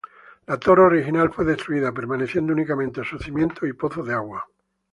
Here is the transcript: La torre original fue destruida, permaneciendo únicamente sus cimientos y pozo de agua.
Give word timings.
La 0.47 0.57
torre 0.59 0.81
original 0.85 1.31
fue 1.31 1.45
destruida, 1.45 1.91
permaneciendo 1.93 2.53
únicamente 2.53 3.03
sus 3.03 3.21
cimientos 3.21 3.69
y 3.69 3.73
pozo 3.73 4.01
de 4.01 4.15
agua. 4.15 4.47